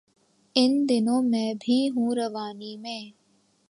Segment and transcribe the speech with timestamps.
[0.55, 3.01] ان دنوں میں بھی ہوں روانی میں